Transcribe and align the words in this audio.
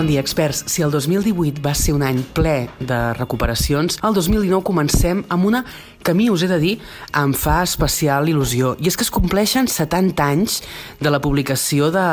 Bon 0.00 0.06
dia, 0.06 0.20
experts. 0.20 0.62
Si 0.64 0.80
el 0.80 0.90
2018 0.90 1.60
va 1.60 1.74
ser 1.76 1.92
un 1.92 2.00
any 2.00 2.22
ple 2.32 2.70
de 2.80 3.00
recuperacions, 3.18 3.98
el 4.00 4.14
2019 4.16 4.64
comencem 4.64 5.20
amb 5.28 5.44
una 5.44 5.60
que 6.00 6.12
a 6.12 6.16
mi 6.16 6.30
us 6.32 6.40
he 6.40 6.48
de 6.48 6.56
dir 6.56 6.78
em 7.20 7.34
fa 7.36 7.58
especial 7.66 8.30
il·lusió. 8.32 8.72
I 8.80 8.88
és 8.88 8.96
que 8.96 9.04
es 9.04 9.12
compleixen 9.12 9.68
70 9.68 10.24
anys 10.24 10.62
de 11.04 11.12
la 11.12 11.20
publicació 11.20 11.90
de 11.92 12.06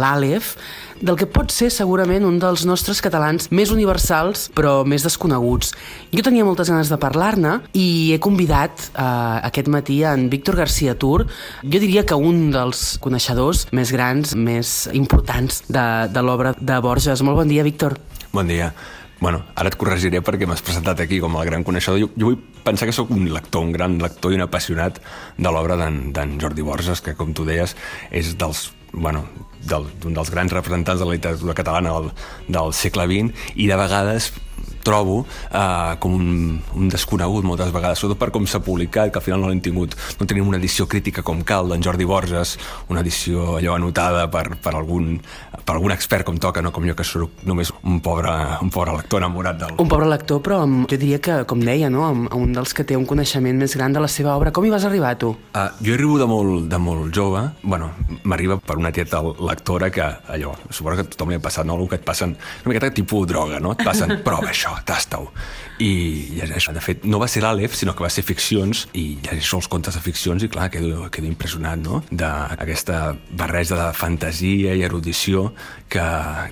l'Àlef, 0.00 0.54
del 1.04 1.18
que 1.20 1.26
pot 1.28 1.52
ser 1.52 1.68
segurament 1.74 2.24
un 2.24 2.38
dels 2.40 2.64
nostres 2.64 3.00
catalans 3.04 3.50
més 3.52 3.72
universals 3.74 4.46
però 4.56 4.84
més 4.88 5.04
desconeguts. 5.04 5.74
Jo 6.14 6.24
tenia 6.24 6.46
moltes 6.46 6.70
ganes 6.72 6.88
de 6.88 6.98
parlar-ne 7.00 7.58
i 7.76 8.14
he 8.14 8.20
convidat 8.22 8.86
eh, 8.94 9.04
aquest 9.50 9.68
matí 9.68 10.00
en 10.08 10.28
Víctor 10.32 10.56
García 10.56 10.96
Tur, 10.96 11.26
jo 11.60 11.82
diria 11.82 12.06
que 12.06 12.16
un 12.16 12.48
dels 12.54 12.96
coneixedors 13.04 13.66
més 13.76 13.92
grans, 13.92 14.34
més 14.34 14.74
importants 14.94 15.64
de, 15.68 15.84
de 16.14 16.24
l'obra 16.24 16.54
de 16.58 16.80
Borges. 16.84 17.22
Molt 17.26 17.33
bon 17.34 17.48
dia, 17.48 17.62
Víctor. 17.62 17.98
Bon 18.32 18.46
dia. 18.46 18.72
Bueno, 19.20 19.44
ara 19.56 19.70
et 19.70 19.76
corregiré 19.78 20.20
perquè 20.24 20.46
m'has 20.46 20.62
presentat 20.64 21.00
aquí 21.00 21.20
com 21.22 21.36
el 21.38 21.46
gran 21.48 21.64
coneixedor. 21.64 22.00
Jo, 22.02 22.10
jo 22.18 22.30
vull 22.30 22.40
pensar 22.66 22.88
que 22.88 22.96
sóc 22.96 23.12
un 23.14 23.28
lector, 23.32 23.62
un 23.64 23.72
gran 23.72 23.96
lector 24.02 24.34
i 24.34 24.38
un 24.38 24.44
apassionat 24.44 25.00
de 25.38 25.52
l'obra 25.54 25.78
d'en 25.78 26.38
Jordi 26.40 26.66
Borges, 26.66 27.00
que, 27.00 27.14
com 27.16 27.32
tu 27.32 27.46
deies, 27.48 27.76
és 28.10 28.34
dels 28.40 28.70
bueno, 28.94 29.24
del, 29.66 29.86
un 30.06 30.14
dels 30.14 30.30
grans 30.30 30.52
representants 30.52 31.00
de 31.00 31.06
la 31.06 31.16
literatura 31.16 31.54
catalana 31.56 31.94
del, 31.96 32.10
del 32.48 32.74
segle 32.76 33.06
XX 33.10 33.54
i 33.56 33.66
de 33.70 33.78
vegades 33.78 34.30
trobo 34.84 35.22
eh, 35.50 35.96
com 36.00 36.14
un, 36.18 36.58
un 36.76 36.92
desconegut 36.92 37.46
moltes 37.46 37.72
vegades, 37.74 38.00
sobretot 38.00 38.20
per 38.20 38.30
com 38.34 38.46
s'ha 38.48 38.62
publicat, 38.64 39.12
que 39.12 39.20
al 39.20 39.26
final 39.26 39.42
no 39.42 39.50
l'hem 39.50 39.62
tingut, 39.64 39.96
no 40.20 40.28
tenim 40.30 40.48
una 40.50 40.60
edició 40.60 40.86
crítica 40.90 41.24
com 41.26 41.42
cal 41.46 41.72
d'en 41.72 41.82
Jordi 41.84 42.06
Borges, 42.08 42.56
una 42.92 43.02
edició 43.04 43.56
allò 43.58 43.78
anotada 43.78 44.26
per, 44.32 44.46
per, 44.62 44.74
algun, 44.76 45.16
per 45.64 45.76
algun 45.76 45.94
expert 45.94 46.28
com 46.28 46.38
toca, 46.40 46.62
no 46.64 46.72
com 46.74 46.86
jo 46.86 46.96
que 46.96 47.06
soc 47.06 47.44
només 47.48 47.72
un 47.82 48.00
pobre, 48.04 48.32
un 48.62 48.70
pobre 48.74 48.96
lector 48.98 49.22
enamorat 49.22 49.60
del... 49.60 49.76
Un 49.82 49.90
pobre 49.90 50.08
lector, 50.10 50.42
però 50.44 50.62
amb, 50.64 50.84
jo 50.90 50.98
diria 51.00 51.20
que, 51.22 51.40
com 51.48 51.62
deia, 51.64 51.90
no? 51.92 52.04
amb, 52.08 52.28
amb 52.30 52.40
un 52.42 52.54
dels 52.56 52.74
que 52.76 52.86
té 52.86 52.98
un 52.98 53.06
coneixement 53.08 53.58
més 53.60 53.76
gran 53.78 53.94
de 53.94 54.02
la 54.02 54.10
seva 54.10 54.34
obra. 54.36 54.52
Com 54.54 54.66
hi 54.66 54.72
vas 54.74 54.86
arribar, 54.88 55.14
tu? 55.20 55.32
Uh, 55.54 55.68
jo 55.84 55.96
arribo 55.96 56.18
de 56.20 56.28
molt, 56.30 56.68
de 56.70 56.80
molt 56.82 57.10
jove, 57.14 57.44
bueno, 57.62 57.90
m'arriba 58.24 58.58
per 58.60 58.78
una 58.80 58.92
tieta 58.94 59.22
lectora 59.22 59.90
que 59.94 60.04
allò, 60.34 60.54
suposo 60.70 60.98
que 60.98 61.06
a 61.06 61.12
tothom 61.14 61.32
li 61.32 61.38
ha 61.38 61.44
passat, 61.44 61.66
no? 61.66 61.78
Algú 61.78 61.88
que 61.92 62.00
et 62.00 62.06
passen, 62.06 62.34
una 62.64 62.72
miqueta 62.72 62.92
tipus 62.94 63.28
droga, 63.30 63.60
no? 63.62 63.74
Et 63.74 63.84
passen, 63.86 64.18
prova 64.26 64.50
això, 64.52 64.73
tasta-ho. 64.86 65.30
I 65.82 65.90
llegeixo. 66.38 66.72
De 66.74 66.82
fet, 66.82 67.04
no 67.04 67.18
va 67.18 67.28
ser 67.30 67.42
l'Àlef, 67.42 67.74
sinó 67.74 67.94
que 67.94 68.04
va 68.04 68.10
ser 68.12 68.22
ficcions, 68.26 68.84
i 68.94 69.18
llegeixo 69.24 69.58
els 69.58 69.68
contes 69.70 69.96
de 69.96 70.02
ficcions 70.02 70.44
i, 70.44 70.48
clar, 70.50 70.68
quedo, 70.70 71.08
quedo 71.14 71.26
impressionat, 71.30 71.80
no?, 71.82 72.02
d'aquesta 72.10 73.16
barreja 73.34 73.78
de 73.78 73.88
fantasia 73.96 74.74
i 74.74 74.84
erudició 74.86 75.48
que, 75.90 76.04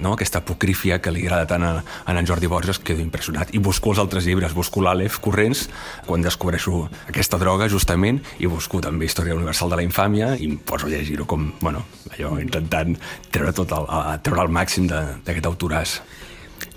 no?, 0.03 0.15
aquesta 0.17 0.43
apocrífia 0.43 1.01
que 1.03 1.15
li 1.15 1.27
agrada 1.27 1.49
tant 1.55 1.67
a, 1.67 1.73
a 1.83 2.17
en 2.17 2.29
Jordi 2.29 2.51
Borges, 2.51 2.79
quedo 2.79 3.03
impressionat. 3.03 3.55
I 3.55 3.63
busco 3.63 3.95
els 3.95 4.03
altres 4.03 4.27
llibres, 4.27 4.55
busco 4.55 4.83
l'Àlef 4.83 5.21
corrents, 5.23 5.69
quan 6.07 6.23
descobreixo 6.23 6.87
aquesta 7.09 7.39
droga, 7.43 7.71
justament, 7.71 8.21
i 8.39 8.51
busco 8.51 8.83
també 8.83 9.07
Història 9.07 9.39
Universal 9.39 9.73
de 9.73 9.81
la 9.81 9.87
Infàmia, 9.87 10.35
i 10.39 10.51
em 10.51 10.59
poso 10.59 10.87
a 10.87 10.93
llegir-ho 10.93 11.27
com, 11.31 11.53
bueno, 11.63 11.87
allò, 12.13 12.37
intentant 12.43 12.97
treure 13.31 13.55
tot 13.57 13.73
el, 13.75 13.89
a, 13.89 14.19
treure 14.23 14.47
el 14.47 14.53
màxim 14.55 14.91
d'aquest 14.91 15.49
autoràs. 15.49 15.97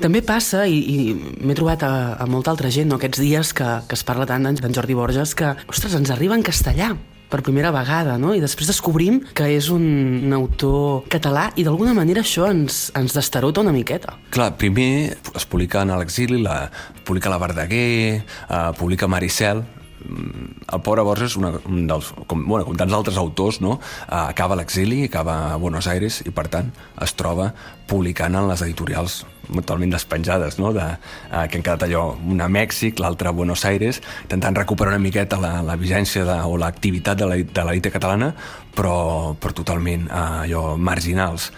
També 0.01 0.21
passa, 0.25 0.65
i, 0.67 0.77
i 0.79 0.97
m'he 1.15 1.57
trobat 1.57 1.83
a, 1.87 1.95
a 2.19 2.29
molta 2.29 2.53
altra 2.53 2.71
gent 2.73 2.89
no, 2.91 2.99
aquests 2.99 3.21
dies 3.21 3.53
que, 3.57 3.67
que 3.89 3.97
es 3.97 4.05
parla 4.07 4.27
tant 4.29 4.45
d'en 4.45 4.75
Jordi 4.75 4.97
Borges, 4.97 5.35
que, 5.37 5.55
ostres, 5.71 5.95
ens 5.97 6.13
arriba 6.13 6.37
en 6.37 6.45
castellà 6.45 6.93
per 7.29 7.41
primera 7.43 7.71
vegada, 7.73 8.17
no? 8.21 8.33
I 8.35 8.41
després 8.43 8.69
descobrim 8.69 9.19
que 9.35 9.47
és 9.55 9.69
un, 9.73 9.85
un 10.27 10.35
autor 10.37 11.07
català 11.11 11.49
i 11.57 11.65
d'alguna 11.67 11.95
manera 11.97 12.23
això 12.23 12.49
ens, 12.51 12.89
ens 12.97 13.15
destarota 13.17 13.63
una 13.65 13.73
miqueta. 13.75 14.15
Clar, 14.33 14.53
primer 14.61 15.15
es 15.35 15.47
publica 15.49 15.83
en 15.83 15.95
l'exili, 15.95 16.41
la, 16.43 16.69
publica 17.07 17.33
la 17.33 17.41
Verdaguer, 17.41 18.21
eh, 18.21 18.61
publica 18.79 19.09
Maricel, 19.11 19.63
mm, 20.05 20.69
el 20.77 20.83
pobre 20.85 21.05
Borges, 21.05 21.35
una, 21.41 21.55
un 21.65 21.85
dels, 21.89 22.13
com, 22.29 22.45
bueno, 22.45 22.63
com 22.69 22.77
tants 22.77 22.93
altres 22.93 23.19
autors, 23.21 23.59
no? 23.61 23.79
Uh, 24.05 24.27
acaba 24.29 24.57
l'exili, 24.59 25.03
acaba 25.09 25.39
a 25.53 25.55
Buenos 25.61 25.89
Aires 25.91 26.21
i, 26.25 26.31
per 26.31 26.47
tant, 26.53 26.71
es 27.01 27.17
troba 27.17 27.53
publicant 27.89 28.37
en 28.37 28.47
les 28.51 28.63
editorials 28.65 29.23
totalment 29.53 29.93
despenjades, 29.95 30.59
no? 30.59 30.73
de, 30.75 30.85
eh, 31.31 31.45
que 31.49 31.59
han 31.59 31.65
quedat 31.65 31.87
allò, 31.87 32.05
una 32.25 32.49
a 32.49 32.51
Mèxic, 32.51 32.99
l'altra 32.99 33.31
a 33.31 33.37
Buenos 33.37 33.65
Aires, 33.65 34.01
intentant 34.23 34.57
recuperar 34.57 34.95
una 34.95 35.03
miqueta 35.03 35.39
la, 35.41 35.57
la 35.65 35.77
vigència 35.79 36.25
de, 36.27 36.37
o 36.45 36.57
l'activitat 36.61 37.19
de 37.19 37.65
l'elite 37.65 37.91
catalana, 37.93 38.33
però, 38.75 39.33
però 39.39 39.55
totalment 39.55 40.07
eh, 40.09 40.21
allò, 40.45 40.75
marginals. 40.77 41.51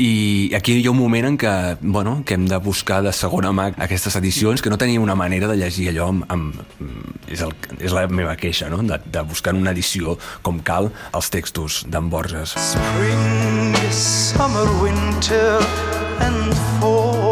I 0.00 0.52
aquí 0.56 0.78
hi 0.80 0.86
ha 0.86 0.90
un 0.90 0.96
moment 0.96 1.26
en 1.28 1.34
què, 1.36 1.52
bueno, 1.82 2.22
que 2.24 2.34
hem 2.34 2.46
de 2.48 2.56
buscar 2.64 3.02
de 3.04 3.12
segona 3.12 3.52
mà 3.52 3.68
aquestes 3.84 4.16
edicions, 4.16 4.62
que 4.64 4.72
no 4.72 4.78
tenim 4.80 5.04
una 5.04 5.16
manera 5.18 5.50
de 5.50 5.58
llegir 5.60 5.90
allò 5.90 6.08
amb, 6.14 6.24
amb 6.32 7.28
és, 7.28 7.42
el, 7.44 7.52
és 7.78 7.92
la 7.92 8.06
meva 8.08 8.34
queixa, 8.40 8.70
no? 8.72 8.80
de, 8.88 8.98
de 9.04 9.24
buscar 9.28 9.54
una 9.54 9.76
edició 9.76 10.16
com 10.42 10.62
cal 10.64 10.88
els 11.12 11.28
textos 11.34 11.82
d'en 11.92 12.08
Borges. 12.12 12.56
Spring, 12.56 13.76
summer, 13.92 14.66
winter 14.80 15.60
and 16.24 16.56
fall 16.80 17.31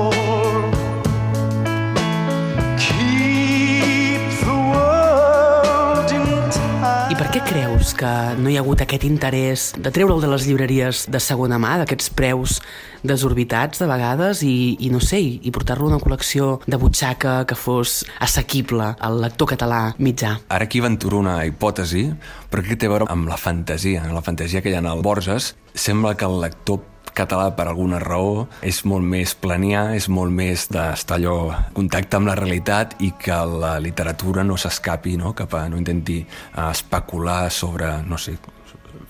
què 7.28 7.42
creus 7.44 7.90
que 7.92 8.08
no 8.40 8.48
hi 8.48 8.54
ha 8.56 8.62
hagut 8.62 8.80
aquest 8.80 9.02
interès 9.04 9.64
de 9.76 9.90
treure'l 9.92 10.22
de 10.22 10.28
les 10.32 10.46
llibreries 10.48 11.02
de 11.12 11.20
segona 11.20 11.58
mà, 11.60 11.74
d'aquests 11.82 12.12
preus 12.16 12.54
desorbitats 13.04 13.82
de 13.82 13.88
vegades 13.90 14.40
i, 14.46 14.78
i 14.80 14.88
no 14.88 15.02
sé, 15.04 15.20
i, 15.20 15.52
portar-lo 15.52 15.90
a 15.90 15.92
una 15.92 16.00
col·lecció 16.00 16.48
de 16.64 16.78
butxaca 16.80 17.34
que 17.44 17.58
fos 17.58 18.00
assequible 18.24 18.94
al 18.96 19.20
lector 19.20 19.50
català 19.52 19.82
mitjà? 20.00 20.38
Ara 20.48 20.64
aquí 20.64 20.80
aventuro 20.80 21.20
una 21.20 21.36
hipòtesi, 21.44 22.06
però 22.48 22.64
que 22.64 22.78
té 22.80 22.88
a 22.88 22.94
veure 22.94 23.10
amb 23.12 23.28
la 23.28 23.36
fantasia, 23.36 24.06
la 24.08 24.24
fantasia 24.24 24.64
que 24.64 24.72
hi 24.72 24.78
ha 24.78 24.80
el 24.80 25.04
Borges. 25.04 25.52
Sembla 25.74 26.16
que 26.16 26.24
el 26.24 26.40
lector 26.40 26.80
català 27.16 27.50
per 27.56 27.66
alguna 27.68 28.00
raó 28.02 28.46
és 28.66 28.82
molt 28.88 29.06
més 29.06 29.34
planià, 29.34 29.90
és 29.96 30.08
molt 30.12 30.34
més 30.34 30.68
d'estar 30.72 31.18
allò 31.18 31.36
contacte 31.76 32.18
amb 32.18 32.30
la 32.30 32.38
realitat 32.38 32.96
i 33.04 33.12
que 33.18 33.36
la 33.50 33.76
literatura 33.82 34.44
no 34.46 34.58
s'escapi, 34.60 35.16
no? 35.20 35.34
cap 35.36 35.54
a 35.54 35.66
no 35.68 35.80
intenti 35.80 36.20
uh, 36.22 36.70
especular 36.70 37.50
sobre, 37.50 37.92
no 38.06 38.18
sé, 38.18 38.36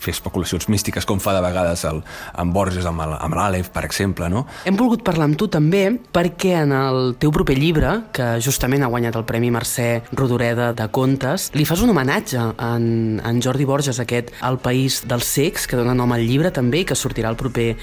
fer 0.01 0.15
especulacions 0.15 0.69
místiques 0.73 1.07
com 1.09 1.21
fa 1.23 1.35
de 1.37 1.43
vegades 1.45 1.85
el, 1.89 2.03
amb 2.41 2.55
Borges, 2.55 2.87
amb 2.89 3.37
l'Àlef, 3.37 3.71
per 3.75 3.85
exemple, 3.89 4.29
no? 4.33 4.45
Hem 4.69 4.79
volgut 4.79 5.05
parlar 5.07 5.29
amb 5.29 5.39
tu 5.41 5.49
també 5.53 5.87
perquè 6.13 6.57
en 6.63 6.75
el 6.77 7.15
teu 7.21 7.33
proper 7.35 7.57
llibre, 7.59 7.95
que 8.17 8.33
justament 8.45 8.85
ha 8.85 8.91
guanyat 8.93 9.19
el 9.21 9.27
Premi 9.29 9.53
Mercè 9.55 9.89
Rodoreda 10.13 10.71
de 10.77 10.89
Contes, 10.93 11.51
li 11.57 11.67
fas 11.69 11.85
un 11.85 11.95
homenatge 11.95 12.51
en, 12.57 12.85
en 13.25 13.43
Jordi 13.43 13.69
Borges, 13.69 14.01
aquest 14.03 14.35
El 14.47 14.61
País 14.63 15.03
dels 15.09 15.29
Cecs, 15.31 15.67
que 15.71 15.79
dona 15.79 15.97
nom 15.97 16.13
al 16.17 16.27
llibre 16.27 16.53
també 16.55 16.83
i 16.85 16.89
que 16.89 16.99
sortirà 16.99 17.33
el 17.33 17.41
proper 17.41 17.75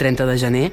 30 0.00 0.28
de 0.28 0.40
gener. 0.40 0.66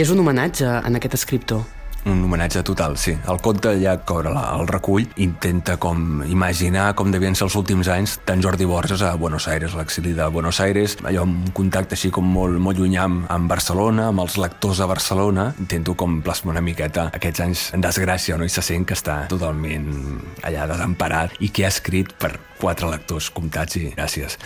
És 0.00 0.10
un 0.12 0.22
homenatge 0.22 0.68
en 0.80 0.96
aquest 0.96 1.18
escriptor. 1.18 1.79
Un 2.06 2.24
homenatge 2.24 2.62
total, 2.64 2.96
sí. 2.96 3.12
El 3.28 3.40
conte 3.44 3.74
ja 3.80 3.98
cobra 4.08 4.32
la, 4.32 4.44
el 4.56 4.68
recull, 4.68 5.04
intenta 5.20 5.76
com 5.80 6.22
imaginar 6.24 6.94
com 6.96 7.12
devien 7.12 7.36
ser 7.36 7.46
els 7.48 7.56
últims 7.60 7.90
anys 7.92 8.16
d'en 8.26 8.40
Jordi 8.44 8.68
Borges 8.68 9.02
a 9.04 9.12
Buenos 9.20 9.48
Aires, 9.52 9.74
l'exili 9.76 10.14
de 10.16 10.28
Buenos 10.32 10.60
Aires, 10.64 10.96
allò 11.04 11.26
un 11.28 11.52
contacte 11.56 11.98
així 11.98 12.12
com 12.14 12.24
molt, 12.24 12.56
molt 12.62 12.80
llunyà 12.80 13.04
amb, 13.04 13.26
amb 13.28 13.52
Barcelona, 13.52 14.08
amb 14.10 14.24
els 14.24 14.38
lectors 14.40 14.80
a 14.80 14.88
Barcelona. 14.90 15.50
Intento 15.60 15.94
com 15.98 16.20
plasmar 16.24 16.56
una 16.56 16.64
miqueta 16.64 17.10
aquests 17.12 17.44
anys 17.44 17.66
en 17.76 17.84
desgràcia, 17.84 18.40
no? 18.40 18.48
I 18.48 18.52
se 18.52 18.64
sent 18.64 18.88
que 18.88 18.96
està 18.96 19.22
totalment 19.30 19.90
allà 20.46 20.66
desemparat 20.70 21.36
i 21.40 21.52
que 21.52 21.68
ha 21.68 21.72
escrit 21.74 22.16
per 22.16 22.36
quatre 22.60 22.88
lectors 22.88 23.30
comptats 23.34 23.76
i 23.80 23.90
gràcies. 23.92 24.38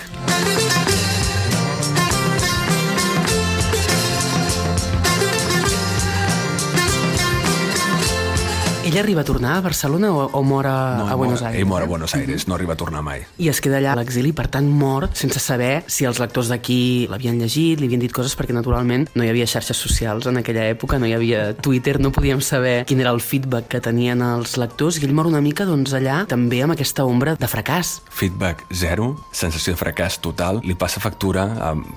Ell 8.85 8.99
arriba 8.99 9.23
a 9.23 9.25
tornar 9.25 9.57
a 9.57 9.61
Barcelona 9.63 10.13
o, 10.13 10.27
o 10.27 10.43
mor 10.43 10.67
a, 10.67 10.99
no, 10.99 11.09
a 11.09 11.15
Buenos 11.15 11.41
mor, 11.41 11.49
Aires? 11.49 11.61
Ell 11.63 11.67
mor 11.67 11.83
a 11.83 11.87
Buenos 11.87 12.15
Aires, 12.15 12.47
no 12.47 12.55
arriba 12.55 12.75
a 12.75 12.77
tornar 12.77 13.01
mai. 13.01 13.23
I 13.41 13.49
es 13.49 13.63
queda 13.65 13.79
allà 13.79 13.95
a 13.95 13.97
l'exili, 13.97 14.35
per 14.37 14.45
tant 14.53 14.67
mor 14.69 15.07
sense 15.17 15.41
saber 15.41 15.87
si 15.89 16.05
els 16.05 16.21
lectors 16.21 16.51
d'aquí 16.53 17.07
l'havien 17.09 17.39
llegit, 17.41 17.81
li 17.81 17.89
havien 17.89 18.03
dit 18.03 18.13
coses, 18.13 18.35
perquè 18.37 18.53
naturalment 18.53 19.07
no 19.17 19.25
hi 19.25 19.31
havia 19.33 19.47
xarxes 19.49 19.81
socials 19.81 20.29
en 20.29 20.37
aquella 20.37 20.67
època, 20.69 20.99
no 21.01 21.09
hi 21.09 21.15
havia 21.17 21.55
Twitter, 21.57 21.95
no 21.97 22.11
podíem 22.13 22.43
saber 22.45 22.75
quin 22.85 23.01
era 23.01 23.15
el 23.17 23.23
feedback 23.25 23.71
que 23.73 23.81
tenien 23.81 24.21
els 24.21 24.59
lectors, 24.61 25.01
i 25.01 25.09
ell 25.09 25.17
mor 25.17 25.33
una 25.33 25.41
mica 25.41 25.65
doncs, 25.65 25.97
allà 25.97 26.21
també 26.29 26.61
amb 26.61 26.77
aquesta 26.77 27.09
ombra 27.09 27.39
de 27.41 27.49
fracàs. 27.49 27.95
Feedback 28.13 28.67
zero, 28.69 29.15
sensació 29.33 29.73
de 29.73 29.81
fracàs 29.81 30.21
total, 30.21 30.61
li 30.61 30.77
passa 30.77 31.01
factura 31.01 31.49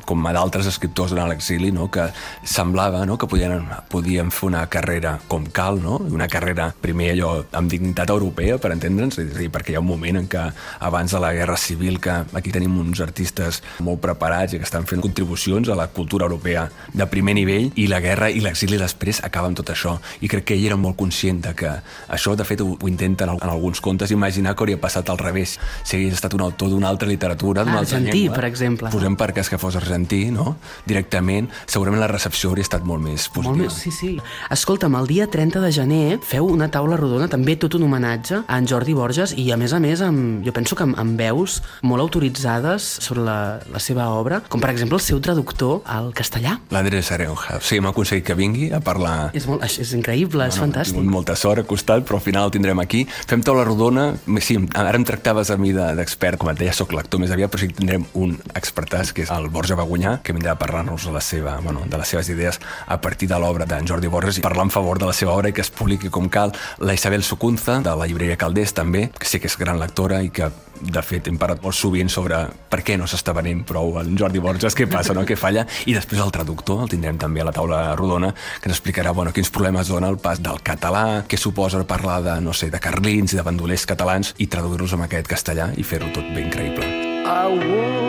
com 0.08 0.24
a 0.24 0.36
d'altres 0.40 0.72
escriptors 0.72 1.12
durant 1.12 1.28
l'exili, 1.28 1.76
no? 1.76 1.92
que 1.92 2.08
semblava 2.48 3.04
no? 3.04 3.20
que 3.20 3.28
podien, 3.28 3.68
podien 3.92 4.32
fer 4.32 4.48
una 4.54 4.64
carrera 4.72 5.18
com 5.28 5.52
cal, 5.52 5.84
no? 5.84 6.00
una 6.08 6.32
carrera 6.32 6.72
primer 6.82 7.12
allò 7.16 7.32
amb 7.58 7.72
dignitat 7.72 8.10
europea, 8.14 8.58
per 8.62 8.72
entendre'ns, 8.76 9.20
és 9.22 9.36
a 9.36 9.40
dir, 9.40 9.50
perquè 9.54 9.74
hi 9.74 9.80
ha 9.80 9.84
un 9.84 9.90
moment 9.90 10.22
en 10.22 10.28
què 10.30 10.48
abans 10.80 11.12
de 11.12 11.22
la 11.22 11.34
Guerra 11.34 11.58
Civil 11.58 12.00
que 12.00 12.14
aquí 12.34 12.54
tenim 12.54 12.78
uns 12.80 13.02
artistes 13.04 13.62
molt 13.84 14.02
preparats 14.04 14.54
i 14.54 14.62
que 14.62 14.68
estan 14.68 14.86
fent 14.90 15.02
contribucions 15.04 15.70
a 15.70 15.76
la 15.78 15.88
cultura 15.94 16.28
europea 16.28 16.68
de 16.94 17.08
primer 17.10 17.36
nivell 17.38 17.72
i 17.76 17.88
la 17.92 18.00
guerra 18.04 18.30
i 18.30 18.42
l'exili 18.44 18.80
després 18.80 19.22
acaba 19.26 19.50
amb 19.50 19.58
tot 19.60 19.72
això 19.74 19.98
i 20.22 20.30
crec 20.32 20.48
que 20.48 20.58
ell 20.58 20.66
era 20.70 20.78
molt 20.80 20.98
conscient 21.00 21.42
de 21.46 21.54
que 21.58 21.72
això 22.14 22.36
de 22.38 22.46
fet 22.48 22.62
ho, 22.64 22.70
ho 22.76 22.90
intenta 22.90 23.28
en, 23.28 23.36
alguns 23.38 23.82
contes 23.82 24.12
imaginar 24.12 24.56
que 24.56 24.66
hauria 24.66 24.80
passat 24.82 25.10
al 25.10 25.20
revés 25.22 25.58
si 25.84 25.98
hagués 25.98 26.18
estat 26.18 26.36
un 26.38 26.46
autor 26.46 26.72
d'una 26.74 26.90
altra 26.90 27.10
literatura 27.10 27.66
d'una 27.66 27.82
altra 27.84 28.00
llengua, 28.00 28.36
per 28.36 28.46
exemple. 28.50 28.92
posem 28.94 29.18
per 29.20 29.32
cas 29.38 29.50
que 29.50 29.60
fos 29.62 29.76
argentí 29.80 30.28
no? 30.32 30.58
directament, 30.86 31.50
segurament 31.66 32.04
la 32.04 32.12
recepció 32.12 32.52
hauria 32.52 32.68
estat 32.68 32.86
molt 32.88 33.04
més 33.04 33.28
positiva 33.28 33.48
Molt 33.48 33.64
més, 33.64 33.80
sí, 33.82 33.92
sí. 33.94 34.14
Escolta'm, 34.54 34.96
el 35.00 35.08
dia 35.10 35.28
30 35.32 35.62
de 35.64 35.72
gener 35.74 36.20
feu 36.26 36.48
una 36.48 36.67
taula 36.74 36.98
rodona, 36.98 37.28
també 37.32 37.56
tot 37.60 37.76
un 37.78 37.84
homenatge 37.88 38.42
a 38.48 38.58
en 38.58 38.68
Jordi 38.68 38.94
Borges 38.98 39.34
i 39.38 39.50
a 39.52 39.58
més 39.58 39.74
a 39.74 39.80
més 39.80 40.02
amb, 40.02 40.44
jo 40.46 40.54
penso 40.54 40.76
que 40.76 40.84
amb, 40.84 40.98
amb 41.00 41.18
veus 41.20 41.62
molt 41.84 42.02
autoritzades 42.02 42.84
sobre 43.02 43.22
la, 43.24 43.60
la 43.72 43.80
seva 43.80 44.10
obra, 44.18 44.42
com 44.50 44.62
per 44.62 44.70
exemple 44.74 44.98
el 44.98 45.04
seu 45.06 45.20
traductor 45.24 45.82
al 45.86 46.12
castellà. 46.18 46.58
L'Andrés 46.74 47.12
Arenja, 47.16 47.60
sí, 47.62 47.78
hem 47.78 47.88
aconseguit 47.90 48.26
que 48.28 48.36
vingui 48.38 48.72
a 48.74 48.80
parlar 48.84 49.32
És, 49.38 49.46
molt, 49.48 49.64
és, 49.64 49.78
és 49.84 49.94
increïble, 49.98 50.48
és 50.48 50.58
Hem 50.58 50.66
fantàstic. 50.68 50.96
tingut 50.98 51.12
molta 51.14 51.36
sort 51.36 51.62
al 51.64 51.68
costat, 51.70 52.04
però 52.08 52.18
al 52.20 52.26
final 52.26 52.48
el 52.50 52.52
tindrem 52.56 52.80
aquí. 52.84 53.06
Fem 53.28 53.42
taula 53.46 53.64
rodona, 53.68 54.10
sí, 54.44 54.58
ara 54.76 54.96
em 54.98 55.06
tractaves 55.08 55.52
a 55.54 55.58
mi 55.58 55.72
de- 55.76 55.94
d'expert, 55.98 56.38
com 56.38 56.50
et 56.52 56.58
deia, 56.60 56.74
soc 56.74 56.92
lector 56.94 57.20
més 57.22 57.32
aviat, 57.32 57.52
però 57.52 57.60
sí 57.62 57.68
que 57.72 57.78
tindrem 57.80 58.06
un 58.14 58.38
expertàs, 58.58 59.14
que 59.14 59.24
és 59.24 59.32
el 59.32 59.50
Borja 59.50 59.76
Bagunyà, 59.80 60.18
que 60.24 60.34
vindrà 60.36 60.52
a 60.56 60.60
parlar-nos 60.60 61.06
de, 61.06 61.12
la 61.16 61.22
seva, 61.22 61.58
bueno, 61.64 61.84
de 61.88 61.98
les 61.98 62.08
seves 62.08 62.30
idees 62.30 62.60
a 62.88 63.00
partir 63.02 63.30
de 63.30 63.40
l'obra 63.40 63.66
d'en 63.66 63.88
Jordi 63.88 64.08
Borges 64.08 64.38
i 64.38 64.42
parlar 64.42 64.66
en 64.68 64.72
favor 64.74 65.00
de 65.00 65.06
la 65.06 65.14
seva 65.14 65.34
obra 65.34 65.50
i 65.50 65.54
que 65.54 65.62
es 65.62 65.70
publiqui 65.72 66.10
com 66.10 66.28
cal. 66.30 66.54
La 66.80 66.96
Isabel 66.98 67.24
Sucunza, 67.24 67.80
de 67.84 67.96
la 67.96 68.08
llibreria 68.08 68.38
Caldés, 68.40 68.74
també, 68.74 69.08
que 69.18 69.28
sé 69.28 69.42
que 69.42 69.50
és 69.52 69.58
gran 69.60 69.80
lectora 69.80 70.22
i 70.24 70.32
que 70.34 70.50
de 70.78 71.02
fet 71.02 71.28
hem 71.28 71.38
parlat 71.42 71.62
molt 71.64 71.76
sovint 71.76 72.10
sobre 72.12 72.38
per 72.70 72.84
què 72.86 72.98
no 73.00 73.08
s'està 73.10 73.34
venent 73.34 73.64
prou 73.68 73.98
en 74.02 74.14
Jordi 74.20 74.42
Borges, 74.44 74.76
què 74.78 74.86
passa, 74.90 75.16
no? 75.18 75.26
què 75.26 75.38
falla, 75.40 75.66
i 75.90 75.96
després 75.98 76.22
el 76.24 76.34
traductor 76.34 76.84
el 76.84 76.92
tindrem 76.92 77.18
també 77.18 77.42
a 77.42 77.48
la 77.48 77.56
taula 77.56 77.82
rodona, 77.98 78.34
que 78.62 78.70
ens 78.70 78.78
explicarà 78.78 79.14
bueno, 79.18 79.34
quins 79.34 79.50
problemes 79.54 79.90
dona 79.90 80.12
el 80.14 80.20
pas 80.22 80.42
del 80.44 80.62
català, 80.64 81.24
què 81.28 81.40
suposa 81.40 81.84
parlar 81.88 82.22
de, 82.26 82.40
no 82.42 82.54
sé, 82.54 82.72
de 82.74 82.82
carlins 82.84 83.34
i 83.34 83.40
de 83.40 83.46
bandolers 83.46 83.88
catalans 83.90 84.34
i 84.38 84.50
traduir-los 84.52 84.98
en 84.98 85.08
aquest 85.08 85.30
castellà 85.32 85.72
i 85.78 85.86
fer-ho 85.88 86.12
tot 86.14 86.36
ben 86.36 86.52
creïble. 86.54 86.86
I 87.28 87.58
want 87.58 88.07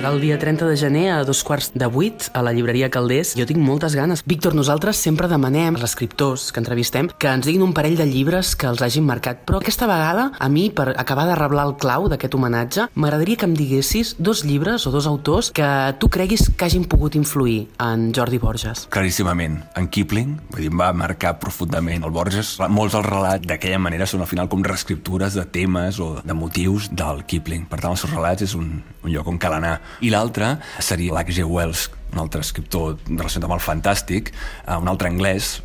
Serà 0.00 0.14
el 0.14 0.22
dia 0.22 0.38
30 0.40 0.64
de 0.64 0.76
gener 0.80 1.10
a 1.12 1.24
dos 1.28 1.42
quarts 1.44 1.74
de 1.76 1.84
vuit 1.84 2.30
a 2.32 2.40
la 2.40 2.54
llibreria 2.56 2.86
Caldés. 2.88 3.34
Jo 3.36 3.44
tinc 3.44 3.58
moltes 3.60 3.92
ganes. 3.92 4.22
Víctor, 4.24 4.54
nosaltres 4.56 4.96
sempre 4.96 5.28
demanem 5.28 5.74
als 5.76 5.90
escriptors 5.90 6.46
que 6.56 6.60
entrevistem 6.62 7.10
que 7.20 7.28
ens 7.28 7.44
diguin 7.44 7.66
un 7.66 7.74
parell 7.76 7.98
de 7.98 8.06
llibres 8.08 8.54
que 8.56 8.64
els 8.70 8.80
hagin 8.80 9.04
marcat. 9.04 9.42
Però 9.44 9.58
aquesta 9.60 9.84
vegada, 9.84 10.30
a 10.40 10.48
mi, 10.48 10.70
per 10.72 10.94
acabar 10.94 11.26
de 11.28 11.34
reblar 11.36 11.66
el 11.68 11.74
clau 11.76 12.06
d'aquest 12.08 12.32
homenatge, 12.32 12.86
m'agradaria 12.94 13.42
que 13.42 13.48
em 13.50 13.58
diguessis 13.58 14.14
dos 14.16 14.40
llibres 14.48 14.86
o 14.88 14.94
dos 14.94 15.04
autors 15.04 15.50
que 15.52 15.68
tu 16.00 16.08
creguis 16.08 16.46
que 16.48 16.64
hagin 16.64 16.88
pogut 16.88 17.20
influir 17.20 17.68
en 17.76 18.08
Jordi 18.16 18.40
Borges. 18.40 18.86
Claríssimament, 18.88 19.60
en 19.76 19.90
Kipling, 19.92 20.32
vull 20.48 20.64
dir, 20.64 20.72
va 20.80 20.94
marcar 20.96 21.34
profundament 21.44 22.08
el 22.08 22.16
Borges. 22.16 22.54
Molts 22.72 22.96
dels 22.96 23.10
relats 23.10 23.44
d'aquella 23.52 23.84
manera 23.90 24.08
són 24.08 24.24
al 24.24 24.32
final 24.32 24.48
com 24.48 24.64
reescriptures 24.64 25.36
de 25.36 25.44
temes 25.44 26.00
o 26.00 26.14
de 26.24 26.40
motius 26.40 26.88
del 26.88 27.26
Kipling. 27.28 27.68
Per 27.68 27.82
tant, 27.84 27.92
els 27.92 28.08
seus 28.08 28.16
relats 28.16 28.48
és 28.48 28.56
un, 28.56 28.78
un 28.80 29.12
lloc 29.12 29.28
on 29.28 29.36
cal 29.36 29.60
anar. 29.60 29.76
I 30.00 30.12
l'altre 30.12 30.56
seria 30.78 31.14
l'H.G. 31.16 31.44
Wells, 31.46 31.88
un 32.12 32.22
altre 32.22 32.42
escriptor 32.44 32.96
relacionat 33.08 33.48
amb 33.48 33.56
el 33.58 33.64
fantàstic, 33.64 34.32
eh, 34.66 34.76
un 34.76 34.90
altre 34.90 35.10
anglès, 35.10 35.58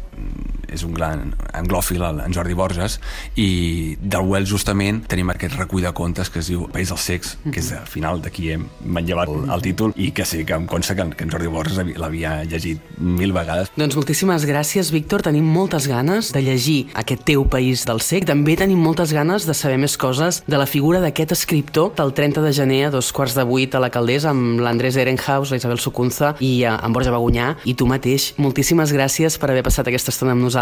és 0.74 0.84
un 0.84 0.94
gran 0.94 1.34
anglòfil, 1.54 2.02
en 2.06 2.34
Jordi 2.34 2.54
Borges, 2.54 3.00
i 3.36 3.96
del 4.02 4.26
Wells 4.28 4.50
justament 4.50 5.04
tenim 5.12 5.30
aquest 5.34 5.56
recull 5.60 5.84
de 5.86 5.92
contes 5.96 6.30
que 6.30 6.40
es 6.40 6.50
diu 6.52 6.68
País 6.72 6.90
dels 6.92 7.02
Secs, 7.06 7.36
que 7.52 7.60
és 7.62 7.72
al 7.76 7.88
final 7.90 8.22
d'aquí 8.24 8.50
hem 8.54 8.66
manllevat 8.86 9.30
el, 9.32 9.50
el 9.52 9.62
títol, 9.66 9.94
i 9.96 10.12
que 10.16 10.26
sí 10.26 10.44
que 10.46 10.56
em 10.56 10.66
consta 10.70 10.96
que, 10.96 11.06
que 11.16 11.24
en 11.28 11.32
Jordi 11.34 11.48
Borges 11.52 11.78
havi- 11.82 11.96
l'havia 12.00 12.44
llegit 12.46 12.82
mil 13.00 13.34
vegades. 13.36 13.72
Doncs 13.76 13.96
moltíssimes 13.98 14.46
gràcies, 14.48 14.92
Víctor. 14.94 15.22
Tenim 15.26 15.46
moltes 15.46 15.88
ganes 15.92 16.32
de 16.36 16.42
llegir 16.46 16.88
aquest 16.94 17.24
teu 17.28 17.46
país 17.50 17.86
del 17.86 18.02
sec. 18.02 18.26
També 18.30 18.56
tenim 18.60 18.80
moltes 18.82 19.14
ganes 19.14 19.46
de 19.48 19.54
saber 19.58 19.78
més 19.82 19.98
coses 19.98 20.42
de 20.48 20.58
la 20.58 20.66
figura 20.70 21.00
d'aquest 21.04 21.32
escriptor 21.36 21.94
del 21.98 22.14
30 22.14 22.42
de 22.46 22.54
gener 22.54 22.82
a 22.88 22.92
dos 22.94 23.12
quarts 23.16 23.36
de 23.36 23.44
vuit 23.48 23.74
a 23.76 23.80
la 23.84 23.90
Caldés 23.94 24.26
amb 24.26 24.60
l'Andrés 24.64 24.96
Ehrenhaus, 24.98 25.52
la 25.52 25.58
Isabel 25.62 25.80
Sucunza 25.80 26.36
i 26.40 26.64
eh, 26.64 26.72
en 26.74 26.94
Borja 26.94 27.12
Bagunyà 27.14 27.56
i 27.66 27.74
tu 27.76 27.88
mateix. 27.90 28.34
Moltíssimes 28.42 28.94
gràcies 28.96 29.38
per 29.40 29.52
haver 29.52 29.64
passat 29.66 29.88
aquesta 29.90 30.12
estona 30.14 30.34
amb 30.36 30.42
nosaltres 30.42 30.55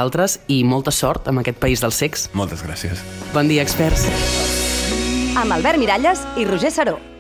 i 0.48 0.64
molta 0.68 0.92
sort 0.92 1.30
amb 1.32 1.44
aquest 1.44 1.62
país 1.62 1.82
dels 1.86 1.96
secs. 1.96 2.28
Moltes 2.34 2.66
gràcies. 2.66 3.06
Bon 3.34 3.48
dia, 3.48 3.62
experts. 3.64 4.08
amb 5.38 5.52
Albert 5.52 5.82
Miralles 5.82 6.22
i 6.38 6.46
Roger 6.46 6.72
Saró. 6.72 7.13